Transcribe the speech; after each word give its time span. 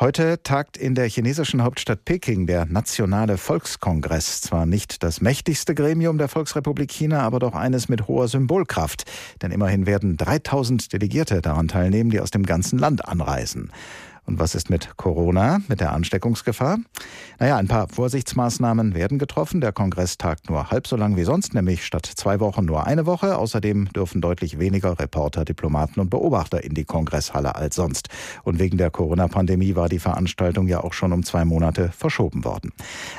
Heute 0.00 0.42
tagt 0.42 0.78
in 0.78 0.94
der 0.94 1.06
chinesischen 1.10 1.62
Hauptstadt 1.62 2.06
Peking 2.06 2.46
der 2.46 2.64
Nationale 2.64 3.36
Volkskongress. 3.36 4.40
Zwar 4.40 4.64
nicht 4.64 5.02
das 5.02 5.20
mächtigste 5.20 5.74
Gremium 5.74 6.16
der 6.16 6.28
Volksrepublik 6.28 6.90
China, 6.90 7.20
aber 7.20 7.38
doch 7.38 7.54
eines 7.54 7.90
mit 7.90 8.08
hoher 8.08 8.26
Symbolkraft. 8.26 9.04
Denn 9.42 9.50
immerhin 9.50 9.84
werden 9.84 10.16
3000 10.16 10.90
Delegierte 10.94 11.42
daran 11.42 11.68
teilnehmen, 11.68 12.08
die 12.08 12.20
aus 12.20 12.30
dem 12.30 12.46
ganzen 12.46 12.78
Land 12.78 13.06
anreisen. 13.06 13.72
Und 14.26 14.38
was 14.38 14.54
ist 14.54 14.70
mit 14.70 14.96
Corona, 14.96 15.60
mit 15.68 15.80
der 15.80 15.92
Ansteckungsgefahr? 15.92 16.78
Naja, 17.38 17.56
ein 17.56 17.68
paar 17.68 17.88
Vorsichtsmaßnahmen 17.88 18.94
werden 18.94 19.18
getroffen. 19.18 19.60
Der 19.60 19.72
Kongress 19.72 20.18
tagt 20.18 20.50
nur 20.50 20.70
halb 20.70 20.86
so 20.86 20.96
lang 20.96 21.16
wie 21.16 21.24
sonst, 21.24 21.54
nämlich 21.54 21.84
statt 21.84 22.06
zwei 22.06 22.38
Wochen 22.38 22.64
nur 22.64 22.86
eine 22.86 23.06
Woche. 23.06 23.36
Außerdem 23.36 23.92
dürfen 23.92 24.20
deutlich 24.20 24.58
weniger 24.58 24.98
Reporter, 24.98 25.44
Diplomaten 25.44 26.00
und 26.00 26.10
Beobachter 26.10 26.62
in 26.62 26.74
die 26.74 26.84
Kongresshalle 26.84 27.54
als 27.56 27.76
sonst. 27.76 28.08
Und 28.44 28.58
wegen 28.58 28.76
der 28.76 28.90
Corona-Pandemie 28.90 29.74
war 29.74 29.88
die 29.88 29.98
Veranstaltung 29.98 30.68
ja 30.68 30.84
auch 30.84 30.92
schon 30.92 31.12
um 31.12 31.24
zwei 31.24 31.44
Monate 31.44 31.90
verschoben 31.96 32.44
worden. 32.44 32.72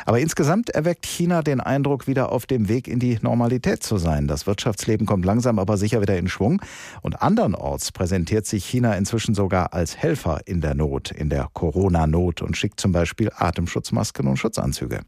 Aber 0.05 0.19
insgesamt 0.19 0.69
erweckt 0.69 1.05
China 1.05 1.41
den 1.41 1.61
Eindruck, 1.61 2.07
wieder 2.07 2.31
auf 2.31 2.45
dem 2.45 2.69
Weg 2.69 2.87
in 2.87 2.99
die 2.99 3.17
Normalität 3.21 3.83
zu 3.83 3.97
sein. 3.97 4.27
Das 4.27 4.47
Wirtschaftsleben 4.47 5.07
kommt 5.07 5.25
langsam 5.25 5.59
aber 5.59 5.77
sicher 5.77 6.01
wieder 6.01 6.17
in 6.17 6.29
Schwung. 6.29 6.61
Und 7.01 7.21
andernorts 7.21 7.91
präsentiert 7.91 8.45
sich 8.45 8.65
China 8.65 8.93
inzwischen 8.93 9.33
sogar 9.33 9.73
als 9.73 9.97
Helfer 9.97 10.41
in 10.45 10.61
der 10.61 10.75
Not. 10.75 10.90
Not, 10.91 11.11
in 11.11 11.29
der 11.29 11.47
Corona-Not 11.53 12.41
und 12.41 12.57
schickt 12.57 12.79
zum 12.79 12.91
Beispiel 12.91 13.31
Atemschutzmasken 13.33 14.27
und 14.27 14.37
Schutzanzüge. 14.37 14.99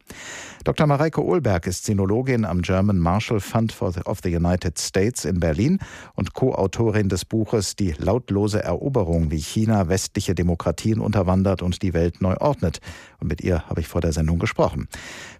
Dr. 0.64 0.86
Mareike 0.86 1.22
Ohlberg 1.22 1.66
ist 1.66 1.84
Sinologin 1.84 2.46
am 2.46 2.62
German 2.62 2.98
Marshall 2.98 3.40
Fund 3.40 3.76
of 3.82 4.18
the 4.22 4.34
United 4.34 4.78
States 4.78 5.26
in 5.26 5.40
Berlin 5.40 5.78
und 6.14 6.32
Co-Autorin 6.32 7.10
des 7.10 7.26
Buches 7.26 7.76
Die 7.76 7.92
lautlose 7.98 8.62
Eroberung, 8.62 9.30
wie 9.30 9.40
China 9.40 9.88
westliche 9.88 10.34
Demokratien 10.34 11.00
unterwandert 11.00 11.60
und 11.60 11.82
die 11.82 11.92
Welt 11.92 12.22
neu 12.22 12.36
ordnet. 12.38 12.80
Und 13.20 13.28
mit 13.28 13.42
ihr 13.42 13.68
habe 13.68 13.80
ich 13.80 13.88
vor 13.88 14.00
der 14.00 14.12
Sendung 14.12 14.38
gesprochen. 14.38 14.88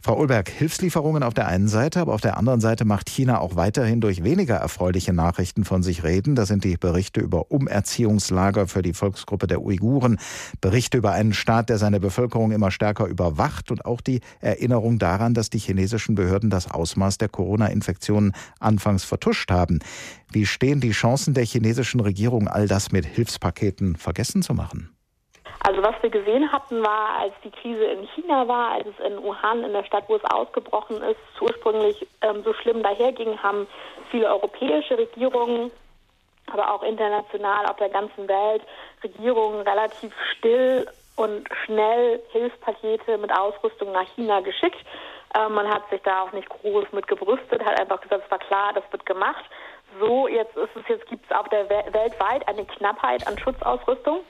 Frau 0.03 0.19
Ohlberg, 0.19 0.51
Hilfslieferungen 0.51 1.23
auf 1.23 1.33
der 1.33 1.47
einen 1.47 1.69
Seite, 1.69 2.01
aber 2.01 2.12
auf 2.12 2.20
der 2.20 2.36
anderen 2.36 2.61
Seite 2.61 2.84
macht 2.84 3.08
China 3.08 3.41
auch 3.41 3.56
weiterhin 3.56 4.03
durch 4.03 4.23
weniger 4.23 4.56
erfreuliche 4.56 5.14
Nachrichten 5.14 5.64
von 5.64 5.83
sich 5.83 6.05
reden. 6.05 6.34
Das 6.34 6.48
sind 6.48 6.64
die 6.64 6.77
Berichte 6.77 7.20
über 7.20 7.51
Umerziehungslager 7.51 8.69
für 8.69 8.83
die 8.83 8.92
Volksgruppe 8.92 9.47
der 9.47 9.62
Uiguren, 9.62 10.19
Berichte 10.60 10.98
über 10.98 11.12
einen 11.12 11.34
Staat, 11.34 11.68
der 11.68 11.78
seine 11.78 12.00
Bevölkerung 12.00 12.52
immer 12.52 12.70
stärker 12.70 13.06
überwacht 13.06 13.70
und 13.70 13.84
auch 13.84 14.00
die 14.00 14.20
Erinnerung 14.40 14.98
daran, 14.98 15.34
dass 15.34 15.50
die 15.50 15.58
chinesischen 15.58 16.14
Behörden 16.14 16.50
das 16.50 16.70
Ausmaß 16.70 17.18
der 17.18 17.28
Corona-Infektionen 17.28 18.32
anfangs 18.60 19.05
vertuscht 19.05 19.50
haben. 19.50 19.80
Wie 20.30 20.46
stehen 20.46 20.80
die 20.80 20.90
Chancen 20.90 21.34
der 21.34 21.44
chinesischen 21.44 22.00
Regierung, 22.00 22.48
all 22.48 22.66
das 22.66 22.92
mit 22.92 23.06
Hilfspaketen 23.06 23.96
vergessen 23.96 24.42
zu 24.42 24.55
machen? 24.55 24.94
Also 25.66 25.82
was 25.82 25.94
wir 26.02 26.10
gesehen 26.10 26.52
hatten, 26.52 26.82
war, 26.82 27.20
als 27.20 27.32
die 27.42 27.50
Krise 27.50 27.84
in 27.84 28.06
China 28.14 28.46
war, 28.46 28.72
als 28.72 28.86
es 28.86 29.06
in 29.06 29.22
Wuhan, 29.22 29.64
in 29.64 29.72
der 29.72 29.84
Stadt, 29.84 30.05
wo 30.08 30.16
es 30.16 30.24
ausgebrochen 30.24 30.96
ist, 31.02 31.40
ursprünglich 31.40 32.06
ähm, 32.20 32.42
so 32.44 32.52
schlimm 32.52 32.82
daherging, 32.82 33.38
haben 33.38 33.66
viele 34.10 34.27
europäische 34.27 34.98
Regierungen 34.98 35.70
aber 36.55 36.72
auch 36.72 36.83
international 36.83 37.66
auf 37.66 37.77
der 37.77 37.91
ganzen 37.91 38.28
Welt 38.28 38.62
Regierungen 39.02 39.60
relativ 39.60 40.12
still 40.33 40.86
und 41.16 41.48
schnell 41.64 42.20
Hilfspakete 42.30 43.19
mit 43.19 43.33
Ausrüstung 43.33 43.92
nach 43.92 44.06
China 44.14 44.41
geschickt. 44.41 44.78
Äh, 45.34 45.48
man 45.48 45.69
hat 45.69 45.88
sich 45.91 46.00
da 46.02 46.22
auch 46.22 46.33
nicht 46.33 46.48
groß 46.48 46.86
mit 46.92 47.06
gebrüstet, 47.06 47.64
hat 47.64 47.78
einfach 47.78 48.00
gesagt, 48.00 48.24
es 48.24 48.30
war 48.30 48.38
klar, 48.38 48.72
das 48.72 48.84
wird 48.91 49.05
gemacht. 49.05 49.44
So, 50.00 50.27
jetzt 50.27 50.56
ist 50.56 50.74
es, 50.74 50.88
jetzt 50.88 51.06
gibt 51.08 51.24
es 51.30 51.36
auf 51.36 51.48
der 51.50 51.69
Welt 51.69 51.92
weltweit 51.92 52.48
eine 52.48 52.64
Knappheit 52.64 53.27
an 53.27 53.39
Schutzausrüstung. 53.39 54.20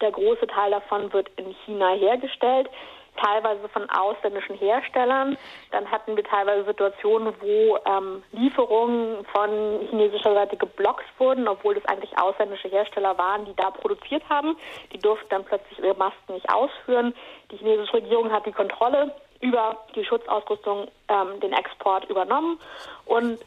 Der 0.00 0.10
große 0.10 0.46
Teil 0.48 0.72
davon 0.72 1.12
wird 1.12 1.30
in 1.36 1.54
China 1.64 1.92
hergestellt 1.94 2.68
teilweise 3.16 3.68
von 3.68 3.88
ausländischen 3.90 4.56
Herstellern. 4.56 5.36
Dann 5.70 5.90
hatten 5.90 6.16
wir 6.16 6.24
teilweise 6.24 6.64
Situationen, 6.64 7.32
wo 7.40 7.78
ähm, 7.86 8.22
Lieferungen 8.32 9.24
von 9.26 9.80
chinesischer 9.90 10.34
Seite 10.34 10.56
geblockt 10.56 11.06
wurden, 11.18 11.48
obwohl 11.48 11.74
das 11.74 11.84
eigentlich 11.86 12.16
ausländische 12.18 12.68
Hersteller 12.68 13.16
waren, 13.18 13.44
die 13.44 13.54
da 13.56 13.70
produziert 13.70 14.22
haben. 14.28 14.56
Die 14.92 14.98
durften 14.98 15.28
dann 15.30 15.44
plötzlich 15.44 15.78
ihre 15.78 15.94
Masken 15.94 16.34
nicht 16.34 16.48
ausführen. 16.52 17.14
Die 17.50 17.56
chinesische 17.56 17.94
Regierung 17.94 18.32
hat 18.32 18.46
die 18.46 18.52
Kontrolle 18.52 19.14
über 19.40 19.76
die 19.94 20.04
Schutzausrüstung, 20.04 20.88
ähm, 21.08 21.40
den 21.40 21.52
Export 21.52 22.08
übernommen 22.08 22.58
und 23.04 23.38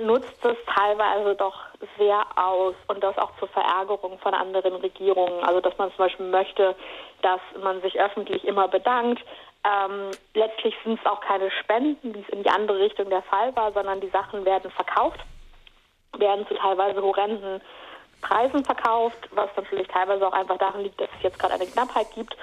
nutzt 0.00 0.44
es 0.44 0.56
teilweise 0.66 1.34
doch 1.36 1.54
sehr 1.98 2.24
aus 2.36 2.74
und 2.88 3.02
das 3.02 3.16
auch 3.18 3.30
zur 3.38 3.48
Verärgerung 3.48 4.18
von 4.18 4.34
anderen 4.34 4.74
Regierungen. 4.76 5.42
Also 5.44 5.60
dass 5.60 5.76
man 5.78 5.90
zum 5.90 5.98
Beispiel 5.98 6.26
möchte, 6.26 6.74
dass 7.26 7.40
man 7.60 7.82
sich 7.82 7.98
öffentlich 7.98 8.44
immer 8.44 8.68
bedankt. 8.68 9.20
Ähm, 9.64 10.12
letztlich 10.34 10.76
sind 10.84 11.00
es 11.00 11.06
auch 11.06 11.20
keine 11.20 11.50
Spenden, 11.50 12.14
wie 12.14 12.20
es 12.20 12.28
in 12.28 12.44
die 12.44 12.48
andere 12.48 12.78
Richtung 12.78 13.10
der 13.10 13.22
Fall 13.22 13.54
war, 13.56 13.72
sondern 13.72 14.00
die 14.00 14.10
Sachen 14.10 14.44
werden 14.44 14.70
verkauft, 14.70 15.18
werden 16.16 16.46
zu 16.46 16.54
teilweise 16.54 17.02
horrenden 17.02 17.60
Preisen 18.20 18.64
verkauft, 18.64 19.28
was 19.32 19.50
natürlich 19.56 19.88
teilweise 19.88 20.26
auch 20.26 20.32
einfach 20.32 20.56
daran 20.58 20.82
liegt, 20.82 21.00
dass 21.00 21.08
es 21.16 21.24
jetzt 21.24 21.38
gerade 21.40 21.54
eine 21.54 21.66
Knappheit 21.66 22.06
gibt. 22.14 22.36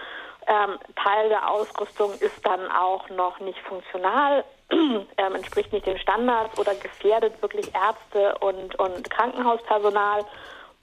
Ähm, 0.47 0.77
Teil 1.01 1.29
der 1.29 1.49
Ausrüstung 1.49 2.11
ist 2.19 2.45
dann 2.45 2.69
auch 2.69 3.07
noch 3.07 3.39
nicht 3.39 3.59
funktional, 3.59 4.43
ähm, 4.69 5.35
entspricht 5.35 5.71
nicht 5.71 5.85
den 5.85 5.97
Standards 5.97 6.59
oder 6.59 6.75
gefährdet 6.75 7.41
wirklich 7.41 7.71
Ärzte 7.73 8.37
und, 8.39 8.77
und 8.77 9.09
Krankenhauspersonal. 9.09 10.25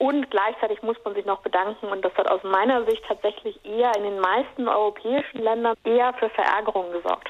Und 0.01 0.31
gleichzeitig 0.31 0.81
muss 0.81 0.97
man 1.05 1.13
sich 1.13 1.27
noch 1.27 1.41
bedanken, 1.41 1.85
und 1.85 2.03
das 2.03 2.11
hat 2.15 2.27
aus 2.27 2.41
meiner 2.43 2.83
Sicht 2.85 3.03
tatsächlich 3.07 3.63
eher 3.63 3.95
in 3.95 4.01
den 4.01 4.19
meisten 4.19 4.67
europäischen 4.67 5.43
Ländern 5.43 5.75
eher 5.83 6.11
für 6.13 6.27
Verärgerung 6.31 6.91
gesorgt. 6.91 7.29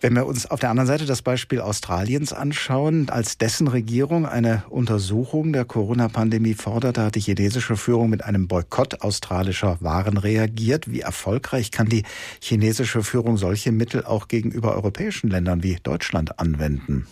Wenn 0.00 0.14
wir 0.14 0.24
uns 0.24 0.48
auf 0.48 0.60
der 0.60 0.70
anderen 0.70 0.86
Seite 0.86 1.04
das 1.04 1.22
Beispiel 1.22 1.60
Australiens 1.60 2.32
anschauen, 2.32 3.10
als 3.10 3.38
dessen 3.38 3.66
Regierung 3.66 4.24
eine 4.24 4.62
Untersuchung 4.70 5.52
der 5.52 5.64
Corona-Pandemie 5.64 6.54
forderte, 6.54 7.02
hat 7.02 7.16
die 7.16 7.20
chinesische 7.20 7.74
Führung 7.74 8.08
mit 8.08 8.24
einem 8.24 8.46
Boykott 8.46 9.02
australischer 9.02 9.78
Waren 9.80 10.16
reagiert. 10.16 10.92
Wie 10.92 11.00
erfolgreich 11.00 11.72
kann 11.72 11.88
die 11.88 12.04
chinesische 12.40 13.02
Führung 13.02 13.36
solche 13.36 13.72
Mittel 13.72 14.04
auch 14.04 14.28
gegenüber 14.28 14.76
europäischen 14.76 15.28
Ländern 15.28 15.64
wie 15.64 15.74
Deutschland 15.82 16.38
anwenden? 16.38 17.08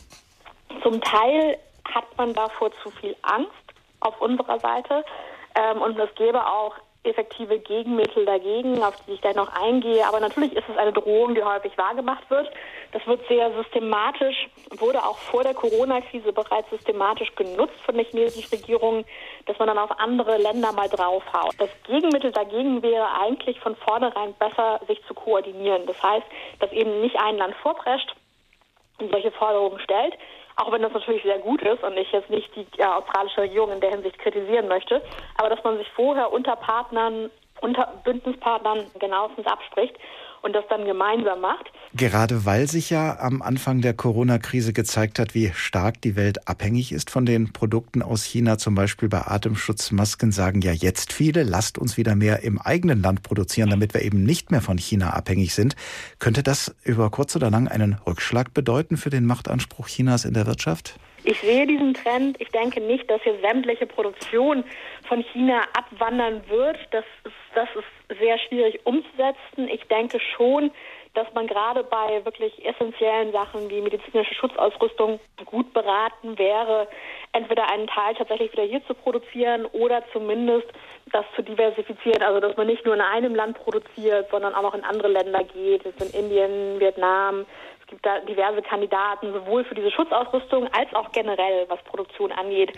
Zum 0.84 1.00
Teil 1.00 1.58
hat 1.84 2.16
man 2.16 2.32
davor 2.32 2.70
zu 2.84 2.90
viel 2.92 3.16
Angst 3.22 3.71
auf 4.02 4.20
unserer 4.20 4.58
Seite. 4.58 5.04
Ähm, 5.54 5.82
und 5.82 5.98
es 5.98 6.14
gäbe 6.14 6.46
auch 6.46 6.74
effektive 7.04 7.58
Gegenmittel 7.58 8.24
dagegen, 8.24 8.82
auf 8.82 8.94
die 9.06 9.12
ich 9.12 9.20
gleich 9.20 9.34
noch 9.34 9.52
eingehe. 9.60 10.06
Aber 10.06 10.20
natürlich 10.20 10.52
ist 10.52 10.68
es 10.68 10.76
eine 10.76 10.92
Drohung, 10.92 11.34
die 11.34 11.42
häufig 11.42 11.76
wahrgemacht 11.76 12.30
wird. 12.30 12.48
Das 12.92 13.04
wird 13.06 13.26
sehr 13.26 13.50
systematisch, 13.54 14.48
wurde 14.78 15.02
auch 15.02 15.18
vor 15.18 15.42
der 15.42 15.54
Corona-Krise 15.54 16.32
bereits 16.32 16.70
systematisch 16.70 17.34
genutzt 17.34 17.80
von 17.84 17.96
der 17.96 18.04
chinesischen 18.04 18.50
Regierung, 18.50 19.04
dass 19.46 19.58
man 19.58 19.68
dann 19.68 19.78
auf 19.78 19.98
andere 19.98 20.36
Länder 20.36 20.72
mal 20.72 20.88
draufhaut. 20.88 21.54
Das 21.58 21.70
Gegenmittel 21.84 22.30
dagegen 22.30 22.82
wäre 22.82 23.08
eigentlich 23.20 23.58
von 23.60 23.74
vornherein 23.76 24.34
besser, 24.34 24.80
sich 24.86 25.02
zu 25.06 25.14
koordinieren. 25.14 25.86
Das 25.86 26.00
heißt, 26.00 26.26
dass 26.60 26.70
eben 26.70 27.00
nicht 27.00 27.16
ein 27.18 27.36
Land 27.36 27.56
vorprescht 27.56 28.14
und 29.00 29.10
solche 29.10 29.32
Forderungen 29.32 29.80
stellt, 29.80 30.16
auch 30.56 30.70
wenn 30.72 30.82
das 30.82 30.92
natürlich 30.92 31.22
sehr 31.22 31.38
gut 31.38 31.62
ist 31.62 31.82
und 31.82 31.96
ich 31.96 32.10
jetzt 32.12 32.30
nicht 32.30 32.54
die 32.54 32.66
ja, 32.76 32.98
australische 32.98 33.42
Regierung 33.42 33.72
in 33.72 33.80
der 33.80 33.90
Hinsicht 33.90 34.18
kritisieren 34.18 34.68
möchte, 34.68 35.02
aber 35.36 35.48
dass 35.48 35.62
man 35.64 35.78
sich 35.78 35.88
vorher 35.90 36.32
unter 36.32 36.56
Partnern, 36.56 37.30
unter 37.60 37.92
Bündnispartnern 38.04 38.86
genauestens 38.98 39.46
abspricht 39.46 39.96
und 40.42 40.52
das 40.52 40.64
dann 40.68 40.84
gemeinsam 40.84 41.40
macht. 41.40 41.72
Gerade 41.94 42.44
weil 42.44 42.68
sich 42.68 42.90
ja 42.90 43.18
am 43.18 43.42
Anfang 43.42 43.80
der 43.80 43.94
Corona-Krise 43.94 44.72
gezeigt 44.72 45.18
hat, 45.18 45.34
wie 45.34 45.52
stark 45.54 46.00
die 46.00 46.16
Welt 46.16 46.48
abhängig 46.48 46.92
ist 46.92 47.10
von 47.10 47.26
den 47.26 47.52
Produkten 47.52 48.02
aus 48.02 48.24
China, 48.24 48.58
zum 48.58 48.74
Beispiel 48.74 49.08
bei 49.08 49.26
Atemschutzmasken, 49.26 50.32
sagen 50.32 50.60
ja 50.62 50.72
jetzt 50.72 51.12
viele, 51.12 51.42
lasst 51.42 51.78
uns 51.78 51.96
wieder 51.96 52.14
mehr 52.14 52.42
im 52.42 52.60
eigenen 52.60 53.02
Land 53.02 53.22
produzieren, 53.22 53.70
damit 53.70 53.94
wir 53.94 54.02
eben 54.02 54.24
nicht 54.24 54.50
mehr 54.50 54.62
von 54.62 54.78
China 54.78 55.10
abhängig 55.10 55.54
sind. 55.54 55.76
Könnte 56.18 56.42
das 56.42 56.74
über 56.82 57.10
kurz 57.10 57.36
oder 57.36 57.50
lang 57.50 57.68
einen 57.68 57.94
Rückschlag 58.06 58.52
bedeuten 58.52 58.96
für 58.96 59.10
den 59.10 59.26
Machtanspruch 59.26 59.86
Chinas 59.86 60.24
in 60.24 60.34
der 60.34 60.46
Wirtschaft? 60.46 60.98
Ich 61.24 61.40
sehe 61.40 61.66
diesen 61.66 61.94
Trend. 61.94 62.40
Ich 62.40 62.48
denke 62.48 62.80
nicht, 62.80 63.08
dass 63.10 63.22
hier 63.22 63.38
sämtliche 63.40 63.86
Produktion 63.86 64.64
von 65.08 65.22
China 65.32 65.62
abwandern 65.76 66.42
wird. 66.48 66.78
Das 66.90 67.04
ist, 67.24 67.34
das 67.54 67.68
ist 67.76 68.18
sehr 68.20 68.38
schwierig 68.38 68.80
umzusetzen. 68.84 69.68
Ich 69.68 69.84
denke 69.84 70.18
schon, 70.36 70.72
dass 71.14 71.26
man 71.34 71.46
gerade 71.46 71.84
bei 71.84 72.24
wirklich 72.24 72.64
essentiellen 72.64 73.32
Sachen 73.32 73.68
wie 73.68 73.82
medizinische 73.82 74.34
Schutzausrüstung 74.34 75.20
gut 75.44 75.72
beraten 75.74 76.38
wäre, 76.38 76.88
entweder 77.32 77.70
einen 77.70 77.86
Teil 77.86 78.14
tatsächlich 78.14 78.52
wieder 78.52 78.62
hier 78.62 78.84
zu 78.86 78.94
produzieren 78.94 79.66
oder 79.66 80.02
zumindest 80.12 80.66
das 81.12 81.26
zu 81.36 81.42
diversifizieren, 81.42 82.22
also 82.22 82.40
dass 82.40 82.56
man 82.56 82.66
nicht 82.66 82.86
nur 82.86 82.94
in 82.94 83.02
einem 83.02 83.34
Land 83.34 83.58
produziert, 83.58 84.30
sondern 84.30 84.54
auch 84.54 84.62
noch 84.62 84.74
in 84.74 84.84
andere 84.84 85.08
Länder 85.08 85.44
geht, 85.44 85.84
jetzt 85.84 86.00
in 86.00 86.18
Indien, 86.18 86.80
Vietnam, 86.80 87.44
gibt 87.92 88.06
da 88.06 88.20
diverse 88.20 88.62
Kandidaten, 88.62 89.34
sowohl 89.34 89.64
für 89.64 89.74
diese 89.74 89.90
Schutzausrüstung 89.90 90.66
als 90.72 90.92
auch 90.94 91.12
generell, 91.12 91.66
was 91.68 91.78
Produktion 91.84 92.32
angeht, 92.32 92.72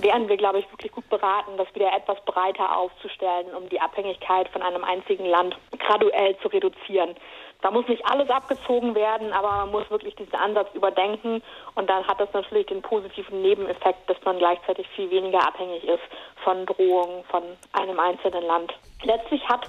wären 0.00 0.30
wir, 0.30 0.38
glaube 0.38 0.60
ich, 0.60 0.72
wirklich 0.72 0.92
gut 0.92 1.06
beraten, 1.10 1.58
das 1.58 1.72
wieder 1.74 1.92
etwas 1.94 2.16
breiter 2.24 2.74
aufzustellen, 2.74 3.54
um 3.54 3.68
die 3.68 3.78
Abhängigkeit 3.78 4.48
von 4.48 4.62
einem 4.62 4.82
einzigen 4.82 5.26
Land 5.26 5.58
graduell 5.78 6.38
zu 6.38 6.48
reduzieren. 6.48 7.14
Da 7.60 7.70
muss 7.70 7.86
nicht 7.86 8.04
alles 8.10 8.30
abgezogen 8.30 8.94
werden, 8.94 9.34
aber 9.34 9.50
man 9.50 9.72
muss 9.72 9.90
wirklich 9.90 10.14
diesen 10.16 10.34
Ansatz 10.34 10.74
überdenken 10.74 11.42
und 11.74 11.90
dann 11.90 12.06
hat 12.06 12.18
das 12.18 12.32
natürlich 12.32 12.66
den 12.66 12.80
positiven 12.80 13.42
Nebeneffekt, 13.42 14.08
dass 14.08 14.16
man 14.24 14.38
gleichzeitig 14.38 14.88
viel 14.96 15.10
weniger 15.10 15.46
abhängig 15.46 15.84
ist 15.84 16.02
von 16.44 16.64
Drohungen 16.64 17.24
von 17.24 17.42
einem 17.72 18.00
einzelnen 18.00 18.44
Land. 18.44 18.72
Letztlich 19.02 19.46
hat 19.48 19.68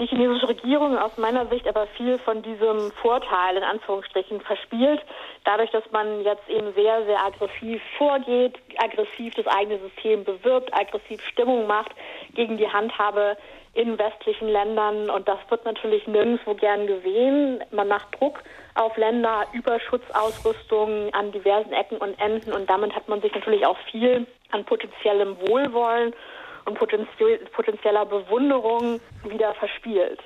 die 0.00 0.06
chinesische 0.06 0.48
Regierung 0.48 0.98
aus 0.98 1.16
meiner 1.18 1.46
Sicht 1.46 1.68
aber 1.68 1.86
viel 1.96 2.18
von 2.18 2.42
diesem 2.42 2.90
Vorteil 3.02 3.56
in 3.56 3.62
Anführungsstrichen 3.62 4.40
verspielt, 4.40 5.00
dadurch, 5.44 5.70
dass 5.70 5.84
man 5.92 6.24
jetzt 6.24 6.48
eben 6.48 6.72
sehr, 6.74 7.04
sehr 7.04 7.24
aggressiv 7.24 7.80
vorgeht, 7.96 8.58
aggressiv 8.78 9.34
das 9.34 9.46
eigene 9.46 9.78
System 9.78 10.24
bewirbt, 10.24 10.74
aggressiv 10.74 11.24
Stimmung 11.26 11.66
macht 11.66 11.92
gegen 12.34 12.56
die 12.56 12.68
Handhabe 12.68 13.36
in 13.74 13.98
westlichen 13.98 14.48
Ländern. 14.48 15.10
Und 15.10 15.28
das 15.28 15.38
wird 15.48 15.64
natürlich 15.64 16.06
nirgendwo 16.06 16.54
gern 16.54 16.86
gesehen. 16.86 17.62
Man 17.70 17.88
macht 17.88 18.18
Druck 18.18 18.42
auf 18.74 18.96
Länder 18.96 19.46
über 19.52 19.78
Schutzausrüstung 19.78 21.12
an 21.12 21.30
diversen 21.32 21.72
Ecken 21.72 21.98
und 21.98 22.18
Enden. 22.20 22.52
Und 22.52 22.68
damit 22.68 22.94
hat 22.94 23.08
man 23.08 23.20
sich 23.20 23.34
natürlich 23.34 23.66
auch 23.66 23.78
viel 23.90 24.26
an 24.50 24.64
potenziellem 24.64 25.36
Wohlwollen 25.48 26.14
und 26.66 26.78
potenzieller 26.78 28.06
Bewunderung 28.06 29.00
wieder 29.24 29.54
verspielt. 29.54 30.20